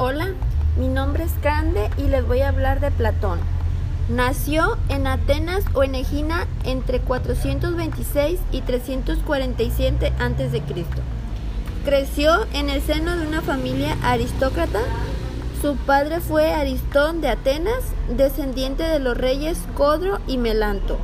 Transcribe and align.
Hola, 0.00 0.28
mi 0.78 0.86
nombre 0.86 1.24
es 1.24 1.32
Cande 1.42 1.90
y 1.96 2.02
les 2.02 2.24
voy 2.24 2.38
a 2.42 2.50
hablar 2.50 2.78
de 2.78 2.92
Platón. 2.92 3.40
Nació 4.08 4.78
en 4.88 5.08
Atenas 5.08 5.64
o 5.74 5.82
en 5.82 5.96
Egina 5.96 6.46
entre 6.62 7.00
426 7.00 8.38
y 8.52 8.60
347 8.60 10.12
a.C. 10.20 10.62
Creció 11.84 12.46
en 12.52 12.70
el 12.70 12.80
seno 12.80 13.16
de 13.16 13.26
una 13.26 13.42
familia 13.42 13.96
aristócrata. 14.04 14.78
Su 15.60 15.74
padre 15.74 16.20
fue 16.20 16.54
Aristón 16.54 17.20
de 17.20 17.30
Atenas, 17.30 17.82
descendiente 18.08 18.84
de 18.84 19.00
los 19.00 19.18
reyes 19.18 19.58
Codro 19.76 20.20
y 20.28 20.38
Melanto, 20.38 20.96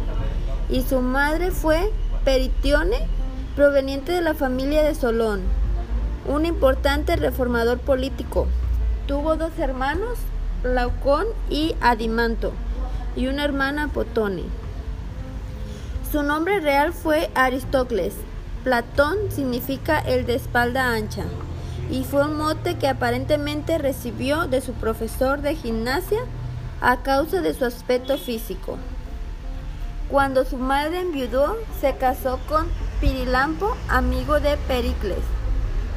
y 0.71 0.83
su 0.83 1.01
madre 1.01 1.51
fue 1.51 1.91
Peritione, 2.25 3.09
proveniente 3.57 4.13
de 4.13 4.21
la 4.21 4.35
familia 4.35 4.85
de 4.85 4.95
Solón, 4.95 5.41
un 6.29 6.47
importante 6.47 7.17
reformador 7.17 7.81
político. 7.81 8.47
Tuvo 9.07 9.37
dos 9.37 9.59
hermanos, 9.59 10.17
Laucón 10.63 11.27
y 11.51 11.77
Adimanto, 11.83 12.53
y 13.15 13.27
una 13.27 13.45
hermana 13.45 13.89
Potone. 13.89 14.45
Su 16.11 16.23
nombre 16.23 16.61
real 16.61 16.95
fue 16.95 17.31
Aristócles. 17.35 18.15
Platón 18.63 19.19
significa 19.31 19.99
el 19.99 20.25
de 20.25 20.37
espalda 20.37 20.95
ancha 20.95 21.25
y 21.91 22.05
fue 22.05 22.25
un 22.25 22.39
mote 22.39 22.79
que 22.79 22.89
aparentemente 22.89 23.77
recibió 23.77 24.47
de 24.47 24.63
su 24.63 24.73
profesor 24.73 25.43
de 25.43 25.55
gimnasia 25.55 26.21
a 26.81 27.03
causa 27.03 27.43
de 27.43 27.53
su 27.53 27.67
aspecto 27.67 28.17
físico. 28.17 28.79
Cuando 30.09 30.47
su 30.47 30.57
madre 30.57 31.01
enviudó, 31.01 31.59
se 31.79 31.95
casó 31.97 32.39
con 32.49 32.69
Pirilampo, 33.03 33.77
amigo 33.91 34.41
de 34.41 34.57
Pericles 34.67 35.44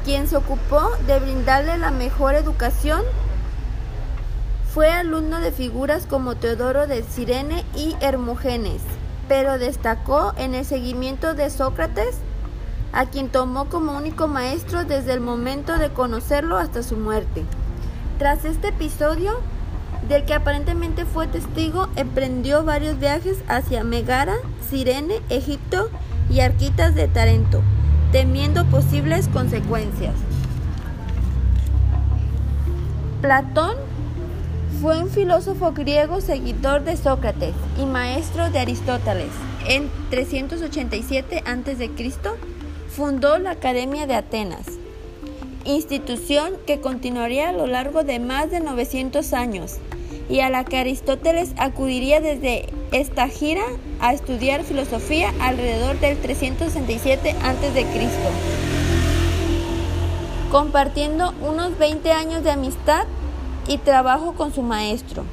quien 0.08 0.26
se 0.26 0.38
ocupó 0.38 0.88
de 1.06 1.20
brindarle 1.20 1.76
la 1.76 1.90
mejor 1.90 2.34
educación. 2.34 3.02
Fue 4.72 4.90
alumno 4.90 5.38
de 5.38 5.52
figuras 5.52 6.06
como 6.06 6.34
Teodoro 6.34 6.86
de 6.86 7.02
Cirene 7.02 7.62
y 7.74 7.94
Hermógenes, 8.00 8.80
pero 9.28 9.58
destacó 9.58 10.32
en 10.38 10.54
el 10.54 10.64
seguimiento 10.64 11.34
de 11.34 11.50
Sócrates, 11.50 12.16
a 12.94 13.04
quien 13.04 13.28
tomó 13.28 13.66
como 13.66 13.98
único 13.98 14.28
maestro 14.28 14.86
desde 14.86 15.12
el 15.12 15.20
momento 15.20 15.76
de 15.76 15.90
conocerlo 15.90 16.56
hasta 16.56 16.82
su 16.82 16.96
muerte. 16.96 17.44
Tras 18.18 18.46
este 18.46 18.68
episodio, 18.68 19.40
del 20.08 20.24
que 20.24 20.32
aparentemente 20.32 21.04
fue 21.04 21.26
testigo, 21.26 21.88
emprendió 21.96 22.64
varios 22.64 22.98
viajes 22.98 23.40
hacia 23.46 23.84
Megara, 23.84 24.36
Cirene, 24.70 25.20
Egipto 25.28 25.90
y 26.30 26.40
Arquitas 26.40 26.94
de 26.94 27.08
Tarento 27.08 27.60
temiendo 28.12 28.64
posibles 28.66 29.28
consecuencias. 29.28 30.14
Platón 33.20 33.76
fue 34.80 35.02
un 35.02 35.10
filósofo 35.10 35.72
griego 35.72 36.20
seguidor 36.20 36.84
de 36.84 36.96
Sócrates 36.96 37.54
y 37.80 37.84
maestro 37.84 38.50
de 38.50 38.60
Aristóteles. 38.60 39.30
En 39.66 39.90
387 40.10 41.42
a.C. 41.44 41.90
fundó 42.88 43.38
la 43.38 43.50
Academia 43.50 44.06
de 44.06 44.14
Atenas, 44.14 44.66
institución 45.64 46.54
que 46.66 46.80
continuaría 46.80 47.48
a 47.48 47.52
lo 47.52 47.66
largo 47.66 48.04
de 48.04 48.20
más 48.20 48.50
de 48.50 48.60
900 48.60 49.32
años 49.32 49.78
y 50.30 50.40
a 50.40 50.48
la 50.48 50.64
que 50.64 50.78
Aristóteles 50.78 51.52
acudiría 51.58 52.20
desde 52.20 52.66
esta 52.92 53.28
gira 53.28 53.64
a 54.00 54.12
estudiar 54.12 54.64
filosofía 54.64 55.32
alrededor 55.40 55.98
del 56.00 56.16
367 56.18 57.34
a.C., 57.42 57.86
compartiendo 60.50 61.34
unos 61.42 61.78
20 61.78 62.10
años 62.12 62.42
de 62.42 62.50
amistad 62.50 63.06
y 63.66 63.78
trabajo 63.78 64.32
con 64.32 64.52
su 64.52 64.62
maestro. 64.62 65.24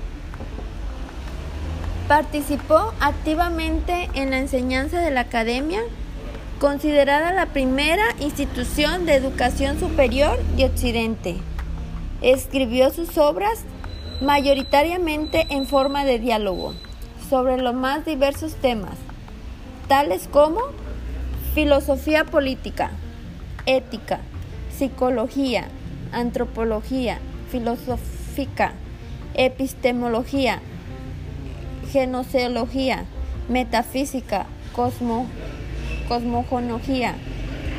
Participó 2.07 2.93
activamente 2.99 4.09
en 4.13 4.31
la 4.31 4.39
enseñanza 4.39 4.99
de 4.99 5.11
la 5.11 5.21
academia, 5.21 5.81
considerada 6.59 7.33
la 7.33 7.47
primera 7.47 8.03
institución 8.19 9.05
de 9.05 9.15
educación 9.15 9.79
superior 9.79 10.37
de 10.57 10.65
Occidente. 10.65 11.37
Escribió 12.21 12.91
sus 12.91 13.17
obras 13.17 13.63
mayoritariamente 14.21 15.47
en 15.49 15.65
forma 15.65 16.05
de 16.05 16.19
diálogo, 16.19 16.73
sobre 17.29 17.57
los 17.57 17.73
más 17.73 18.05
diversos 18.05 18.55
temas, 18.55 18.95
tales 19.87 20.27
como 20.31 20.61
filosofía 21.53 22.25
política, 22.25 22.91
ética, 23.65 24.19
psicología, 24.77 25.67
antropología, 26.11 27.19
filosófica, 27.49 28.73
epistemología, 29.33 30.59
genoseología, 31.91 33.05
metafísica, 33.49 34.45
cosmo, 34.73 35.27
cosmogonología, 36.07 37.15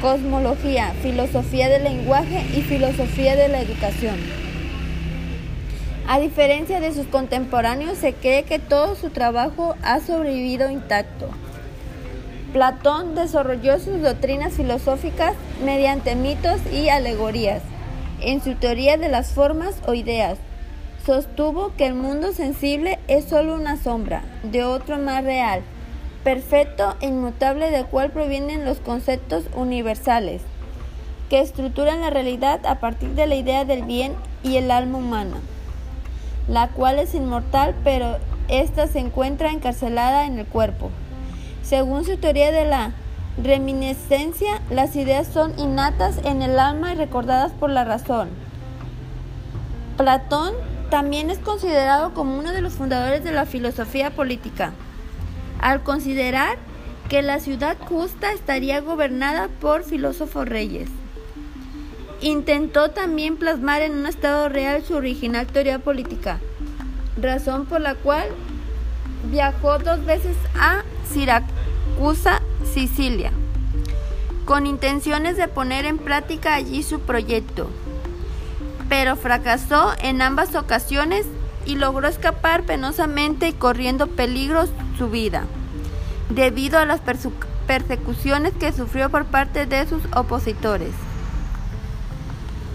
cosmología, 0.00 0.92
filosofía 1.02 1.68
del 1.68 1.84
lenguaje 1.84 2.44
y 2.56 2.62
filosofía 2.62 3.36
de 3.36 3.48
la 3.48 3.60
educación. 3.60 4.45
A 6.08 6.20
diferencia 6.20 6.78
de 6.78 6.94
sus 6.94 7.08
contemporáneos, 7.08 7.98
se 7.98 8.14
cree 8.14 8.44
que 8.44 8.60
todo 8.60 8.94
su 8.94 9.10
trabajo 9.10 9.74
ha 9.82 9.98
sobrevivido 9.98 10.70
intacto. 10.70 11.28
Platón 12.52 13.16
desarrolló 13.16 13.80
sus 13.80 14.00
doctrinas 14.00 14.52
filosóficas 14.52 15.34
mediante 15.64 16.14
mitos 16.14 16.60
y 16.72 16.90
alegorías. 16.90 17.60
En 18.20 18.40
su 18.40 18.54
teoría 18.54 18.96
de 18.96 19.08
las 19.08 19.32
formas 19.32 19.82
o 19.88 19.94
ideas, 19.94 20.38
sostuvo 21.04 21.74
que 21.76 21.86
el 21.86 21.94
mundo 21.94 22.32
sensible 22.32 23.00
es 23.08 23.24
solo 23.24 23.56
una 23.56 23.76
sombra 23.76 24.22
de 24.44 24.62
otro 24.62 24.98
más 24.98 25.24
real, 25.24 25.62
perfecto 26.22 26.94
e 27.00 27.08
inmutable 27.08 27.72
del 27.72 27.86
cual 27.86 28.12
provienen 28.12 28.64
los 28.64 28.78
conceptos 28.78 29.46
universales, 29.56 30.42
que 31.28 31.40
estructuran 31.40 32.00
la 32.00 32.10
realidad 32.10 32.64
a 32.64 32.78
partir 32.78 33.10
de 33.10 33.26
la 33.26 33.34
idea 33.34 33.64
del 33.64 33.82
bien 33.82 34.14
y 34.44 34.56
el 34.56 34.70
alma 34.70 34.98
humana 34.98 35.38
la 36.48 36.68
cual 36.68 36.98
es 36.98 37.14
inmortal, 37.14 37.74
pero 37.82 38.18
ésta 38.48 38.86
se 38.86 38.98
encuentra 38.98 39.50
encarcelada 39.50 40.26
en 40.26 40.38
el 40.38 40.46
cuerpo. 40.46 40.90
Según 41.62 42.04
su 42.04 42.16
teoría 42.16 42.52
de 42.52 42.64
la 42.64 42.92
reminiscencia, 43.42 44.60
las 44.70 44.96
ideas 44.96 45.26
son 45.26 45.58
innatas 45.58 46.18
en 46.24 46.42
el 46.42 46.58
alma 46.58 46.92
y 46.92 46.96
recordadas 46.96 47.52
por 47.52 47.70
la 47.70 47.84
razón. 47.84 48.28
Platón 49.96 50.54
también 50.90 51.30
es 51.30 51.38
considerado 51.38 52.14
como 52.14 52.38
uno 52.38 52.52
de 52.52 52.60
los 52.60 52.74
fundadores 52.74 53.24
de 53.24 53.32
la 53.32 53.46
filosofía 53.46 54.10
política, 54.10 54.72
al 55.60 55.82
considerar 55.82 56.58
que 57.08 57.22
la 57.22 57.40
ciudad 57.40 57.76
justa 57.88 58.32
estaría 58.32 58.80
gobernada 58.80 59.48
por 59.60 59.82
filósofos 59.84 60.48
reyes. 60.48 60.88
Intentó 62.22 62.90
también 62.90 63.36
plasmar 63.36 63.82
en 63.82 63.94
un 63.94 64.06
estado 64.06 64.48
real 64.48 64.82
su 64.82 64.94
original 64.94 65.46
teoría 65.46 65.78
política, 65.78 66.38
razón 67.20 67.66
por 67.66 67.82
la 67.82 67.94
cual 67.94 68.28
viajó 69.30 69.78
dos 69.78 70.04
veces 70.06 70.36
a 70.58 70.82
Siracusa, 71.12 72.40
Sicilia, 72.72 73.32
con 74.46 74.66
intenciones 74.66 75.36
de 75.36 75.46
poner 75.46 75.84
en 75.84 75.98
práctica 75.98 76.54
allí 76.54 76.82
su 76.82 77.00
proyecto, 77.00 77.68
pero 78.88 79.16
fracasó 79.16 79.92
en 80.00 80.22
ambas 80.22 80.54
ocasiones 80.54 81.26
y 81.66 81.74
logró 81.74 82.08
escapar 82.08 82.62
penosamente 82.62 83.48
y 83.48 83.52
corriendo 83.52 84.06
peligros 84.06 84.70
su 84.96 85.10
vida, 85.10 85.44
debido 86.30 86.78
a 86.78 86.86
las 86.86 87.00
persecuciones 87.66 88.54
que 88.54 88.72
sufrió 88.72 89.10
por 89.10 89.26
parte 89.26 89.66
de 89.66 89.86
sus 89.86 90.02
opositores. 90.14 90.92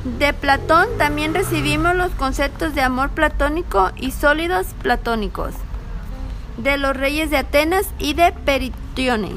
De 0.04 0.34
Platón 0.34 0.88
también 0.98 1.36
recibimos 1.36 1.96
los 1.96 2.10
conceptos 2.14 2.74
de 2.74 2.82
amor 2.82 3.12
platónico 3.12 3.92
y 3.98 4.10
sólidos 4.10 4.66
platónicos, 4.82 5.54
de 6.58 6.80
los 6.80 6.98
reyes 6.98 7.30
de 7.30 7.38
Atenas 7.38 7.86
y 8.00 8.16
de 8.16 8.32
Peritione. 8.32 9.34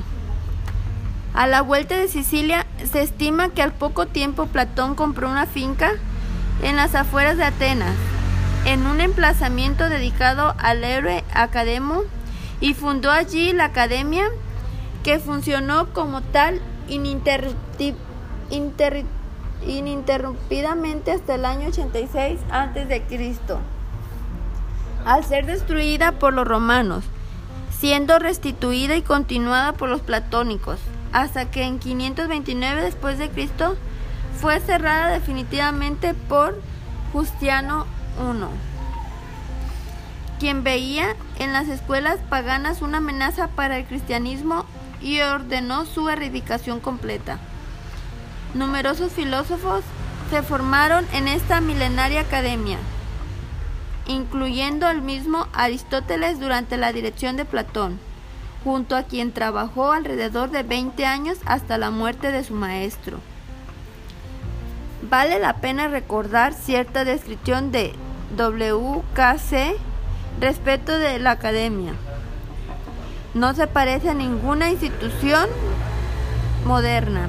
A 1.35 1.47
la 1.47 1.61
vuelta 1.61 1.99
de 1.99 2.09
Sicilia 2.09 2.65
se 2.91 3.03
estima 3.03 3.51
que 3.51 3.61
al 3.61 3.73
poco 3.73 4.07
tiempo 4.07 4.47
Platón 4.47 4.95
compró 4.95 5.29
una 5.29 5.45
finca 5.45 5.93
en 6.63 6.77
las 6.77 6.95
afueras 6.95 7.37
de 7.37 7.45
Atenas, 7.45 7.95
en 8.65 8.87
un 8.87 9.03
emplazamiento 9.03 9.91
dedicado 9.91 10.55
al 10.57 10.83
héroe 10.83 11.25
Academo, 11.35 12.05
y 12.61 12.73
fundó 12.73 13.11
allí 13.11 13.53
la 13.53 13.67
academia 13.67 14.25
que 15.03 15.19
funcionó 15.19 15.93
como 15.93 16.23
tal 16.23 16.63
ininterruptible 16.89 17.99
ininterrumpidamente 19.67 21.13
hasta 21.13 21.35
el 21.35 21.45
año 21.45 21.69
86 21.69 22.41
a.C., 22.51 23.03
al 25.05 25.25
ser 25.25 25.47
destruida 25.47 26.13
por 26.13 26.33
los 26.33 26.47
romanos, 26.47 27.05
siendo 27.79 28.19
restituida 28.19 28.97
y 28.97 29.03
continuada 29.03 29.73
por 29.73 29.89
los 29.89 30.01
platónicos, 30.01 30.79
hasta 31.13 31.51
que 31.51 31.65
en 31.65 31.79
529 31.79 32.83
después 32.83 33.19
de 33.19 33.29
Cristo 33.29 33.77
fue 34.41 34.61
cerrada 34.61 35.09
definitivamente 35.09 36.15
por 36.15 36.61
Justiano 37.13 37.87
I, 38.19 38.45
quien 40.41 40.65
veía 40.65 41.15
en 41.39 41.53
las 41.53 41.69
escuelas 41.69 42.19
paganas 42.29 42.83
una 42.83 42.99
amenaza 42.99 43.49
para 43.49 43.79
el 43.79 43.85
cristianismo 43.85 44.65
y 45.01 45.21
ordenó 45.21 45.85
su 45.85 46.09
erradicación 46.09 46.81
completa. 46.81 47.39
Numerosos 48.55 49.11
filósofos 49.11 49.83
se 50.31 50.43
formaron 50.43 51.05
en 51.13 51.27
esta 51.27 51.61
milenaria 51.61 52.21
academia, 52.21 52.79
incluyendo 54.07 54.89
el 54.89 55.03
mismo 55.03 55.49
Aristóteles 55.53 56.39
durante 56.39 56.77
la 56.77 56.93
dirección 56.93 57.37
de 57.37 57.45
Platón, 57.45 57.99
junto 58.63 58.95
a 58.95 59.03
quien 59.03 59.33
trabajó 59.33 59.91
alrededor 59.91 60.51
de 60.51 60.63
20 60.63 61.05
años 61.05 61.39
hasta 61.47 61.79
la 61.79 61.91
muerte 61.91 62.31
de 62.31 62.45
su 62.45 62.55
maestro. 62.55 63.19
Vale 65.11 65.41
la 65.41 65.57
pena 65.57 65.89
recordar 65.89 66.55
cierta 66.55 67.05
descripción 67.05 67.73
de 67.73 67.93
WKC 68.39 69.77
respecto 70.41 70.97
de 70.97 71.19
la 71.19 71.33
academia. 71.33 71.93
No 73.35 73.53
se 73.53 73.67
parece 73.67 74.11
a 74.11 74.15
ninguna 74.15 74.71
institución 74.71 75.49
moderna. 76.65 77.29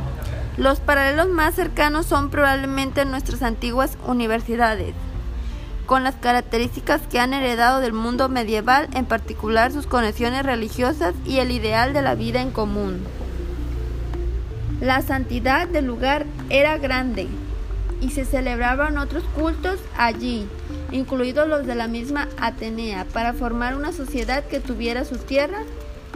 Los 0.58 0.80
paralelos 0.80 1.28
más 1.28 1.54
cercanos 1.54 2.06
son 2.06 2.30
probablemente 2.30 3.04
nuestras 3.04 3.42
antiguas 3.42 3.98
universidades, 4.08 4.94
con 5.86 6.06
las 6.06 6.16
características 6.16 7.02
que 7.12 7.20
han 7.20 7.34
heredado 7.34 7.82
del 7.82 7.92
mundo 7.92 8.30
medieval, 8.30 8.88
en 8.94 9.06
particular 9.06 9.74
sus 9.74 9.86
conexiones 9.86 10.44
religiosas 10.44 11.14
y 11.26 11.40
el 11.40 11.52
ideal 11.52 11.92
de 11.92 12.02
la 12.02 12.16
vida 12.16 12.42
en 12.42 12.52
común. 12.52 13.04
La 14.80 15.02
santidad 15.02 15.68
del 15.68 15.88
lugar 15.88 16.26
era 16.50 16.78
grande 16.78 17.28
y 18.00 18.12
se 18.12 18.24
celebraban 18.24 18.98
otros 18.98 19.26
cultos 19.36 19.80
allí, 19.98 20.48
incluidos 20.90 21.50
los 21.50 21.66
de 21.66 21.76
la 21.76 21.88
misma 21.88 22.30
Atenea, 22.40 23.06
para 23.12 23.34
formar 23.34 23.76
una 23.76 23.92
sociedad 23.92 24.46
que 24.46 24.62
tuviera 24.62 25.04
su 25.04 25.18
tierra 25.18 25.64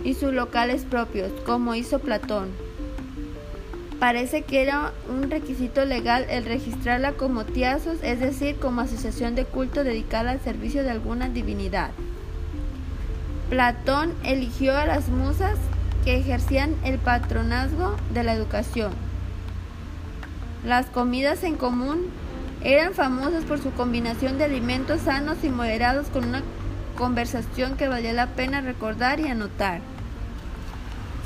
y 0.05 0.13
sus 0.13 0.33
locales 0.33 0.85
propios, 0.85 1.29
como 1.45 1.75
hizo 1.75 1.99
Platón. 1.99 2.68
Parece 3.99 4.43
que 4.43 4.61
era 4.61 4.93
un 5.09 5.29
requisito 5.29 5.83
legal 5.83 6.25
el 6.29 6.45
registrarla 6.45 7.13
como 7.13 7.43
tiazos, 7.43 7.97
es 8.01 8.21
decir, 8.21 8.55
como 8.57 8.79
asociación 8.79 9.35
de 9.35 9.43
culto 9.43 9.83
dedicada 9.83 10.31
al 10.31 10.39
servicio 10.39 10.83
de 10.83 10.91
alguna 10.91 11.27
divinidad. 11.27 11.91
Platón 13.49 14.13
eligió 14.23 14.77
a 14.77 14.85
las 14.85 15.09
musas 15.09 15.57
que 16.05 16.17
ejercían 16.17 16.75
el 16.85 16.97
patronazgo 16.97 17.97
de 18.13 18.23
la 18.23 18.33
educación. 18.33 18.93
Las 20.63 20.85
comidas 20.85 21.43
en 21.43 21.57
común 21.57 22.05
eran 22.63 22.93
famosas 22.93 23.43
por 23.43 23.61
su 23.61 23.71
combinación 23.71 24.37
de 24.37 24.45
alimentos 24.45 25.01
sanos 25.01 25.43
y 25.43 25.49
moderados 25.49 26.07
con 26.07 26.25
una 26.25 26.43
conversación 26.97 27.75
que 27.75 27.89
valía 27.89 28.13
la 28.13 28.27
pena 28.27 28.61
recordar 28.61 29.19
y 29.19 29.27
anotar. 29.27 29.81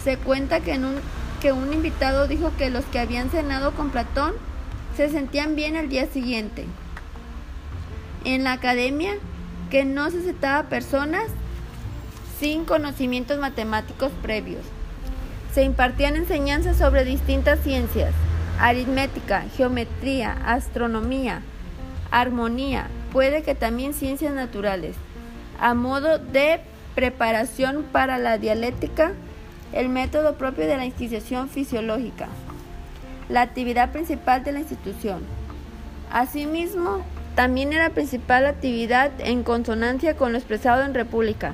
Se 0.04 0.18
cuenta 0.18 0.60
que 0.60 0.74
en 0.74 0.86
un 0.86 0.96
que 1.44 1.52
un 1.52 1.74
invitado 1.74 2.26
dijo 2.26 2.54
que 2.58 2.70
los 2.70 2.86
que 2.86 3.00
habían 3.00 3.30
cenado 3.30 3.74
con 3.74 3.90
Platón 3.90 4.32
se 4.96 5.10
sentían 5.10 5.58
bien 5.58 5.76
al 5.76 5.90
día 5.90 6.08
siguiente. 6.08 6.66
En 8.24 8.46
la 8.46 8.54
academia, 8.54 9.16
que 9.70 9.84
no 9.84 10.10
se 10.10 10.20
aceptaba 10.20 10.70
personas 10.70 11.26
sin 12.40 12.64
conocimientos 12.64 13.40
matemáticos 13.40 14.10
previos. 14.22 14.62
Se 15.54 15.64
impartían 15.64 16.16
enseñanzas 16.16 16.78
sobre 16.78 17.04
distintas 17.04 17.60
ciencias, 17.60 18.14
aritmética, 18.58 19.44
geometría, 19.58 20.38
astronomía, 20.46 21.42
armonía, 22.10 22.88
puede 23.12 23.44
que 23.44 23.54
también 23.54 23.94
ciencias 23.94 24.34
naturales, 24.34 24.96
a 25.60 25.74
modo 25.74 26.20
de 26.20 26.62
preparación 26.96 27.84
para 27.92 28.18
la 28.18 28.38
dialéctica 28.38 29.12
el 29.74 29.90
método 29.90 30.36
propio 30.36 30.68
de 30.68 30.78
la 30.78 30.86
institución 30.86 31.50
fisiológica, 31.50 32.28
la 33.30 33.42
actividad 33.42 33.92
principal 33.92 34.44
de 34.44 34.52
la 34.52 34.60
institución. 34.60 35.22
Asimismo, 36.12 37.04
también 37.36 37.74
era 37.74 37.90
principal 37.90 38.46
actividad 38.46 39.12
en 39.20 39.44
consonancia 39.44 40.16
con 40.16 40.32
lo 40.32 40.38
expresado 40.38 40.84
en 40.84 40.94
República, 40.94 41.54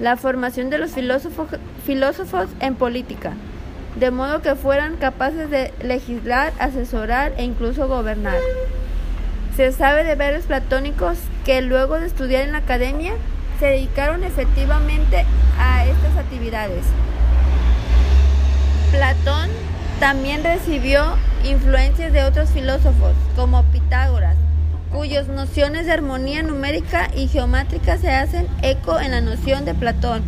la 0.00 0.16
formación 0.16 0.70
de 0.70 0.78
los 0.78 0.92
filósofos, 0.92 1.48
filósofos 1.84 2.48
en 2.60 2.76
política, 2.76 3.32
de 3.98 4.10
modo 4.10 4.40
que 4.40 4.54
fueran 4.54 4.96
capaces 4.96 5.50
de 5.50 5.72
legislar, 5.82 6.52
asesorar 6.58 7.32
e 7.36 7.44
incluso 7.44 7.88
gobernar. 7.88 8.38
Se 9.56 9.72
sabe 9.72 10.04
de 10.04 10.14
varios 10.14 10.46
platónicos 10.46 11.18
que 11.44 11.60
luego 11.60 11.98
de 12.00 12.06
estudiar 12.06 12.44
en 12.44 12.52
la 12.52 12.58
academia 12.58 13.12
se 13.58 13.66
dedicaron 13.66 14.22
efectivamente 14.22 15.24
a 15.58 15.84
estas 15.84 16.16
actividades. 16.16 16.84
Platón 18.90 19.50
también 20.00 20.42
recibió 20.42 21.04
influencias 21.44 22.10
de 22.12 22.24
otros 22.24 22.50
filósofos, 22.50 23.12
como 23.36 23.62
Pitágoras, 23.64 24.36
cuyas 24.90 25.28
nociones 25.28 25.84
de 25.84 25.92
armonía 25.92 26.42
numérica 26.42 27.10
y 27.14 27.28
geométrica 27.28 27.98
se 27.98 28.10
hacen 28.10 28.46
eco 28.62 28.98
en 28.98 29.10
la 29.10 29.20
noción 29.20 29.66
de 29.66 29.74
Platón 29.74 30.22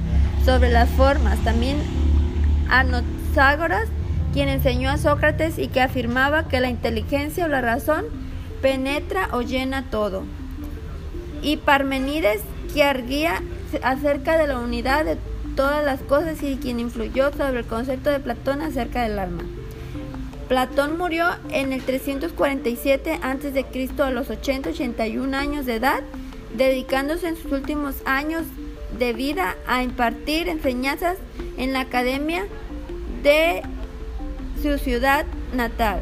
sobre 0.45 0.71
las 0.71 0.91
formas. 0.91 1.39
También 1.39 1.79
Anaxágoras, 2.69 3.89
quien 4.35 4.51
enseñó 4.51 4.91
a 4.91 4.99
Sócrates 4.99 5.59
y 5.59 5.69
que 5.69 5.81
afirmaba 5.81 6.47
que 6.47 6.61
la 6.61 6.69
inteligencia 6.69 7.47
o 7.47 7.49
la 7.49 7.63
razón 7.63 8.05
penetra 8.61 9.29
o 9.33 9.41
llena 9.41 9.91
todo. 9.91 10.25
Y 11.43 11.57
Parmenides, 11.57 12.43
que 12.75 12.85
arguía 12.85 13.43
acerca 13.83 14.37
de 14.37 14.47
la 14.47 14.59
unidad 14.59 15.07
de 15.07 15.17
todas 15.57 15.85
las 15.85 16.01
cosas 16.01 16.43
y 16.43 16.57
quien 16.57 16.81
influyó 16.81 17.33
sobre 17.33 17.61
el 17.61 17.67
concepto 17.67 18.11
de 18.11 18.21
Platón 18.21 18.63
acerca 18.63 19.03
del 19.03 19.19
alma. 19.19 19.43
Platón 20.49 20.99
murió 20.99 21.27
en 21.51 21.73
el 21.73 21.83
347 21.83 23.21
a.C. 23.23 23.91
a 24.03 24.11
los 24.11 24.31
80-81 24.31 25.35
años 25.35 25.67
de 25.67 25.77
edad, 25.77 26.03
dedicándose 26.57 27.29
en 27.29 27.37
sus 27.37 27.53
últimos 27.53 27.97
años 28.05 28.45
de 28.99 29.13
vida 29.13 29.57
a 29.67 29.83
impartir 29.83 30.49
enseñanzas 30.49 31.19
en 31.57 31.73
la 31.73 31.81
academia 31.81 32.47
de 33.23 33.63
su 34.61 34.79
ciudad 34.79 35.25
natal. 35.55 36.01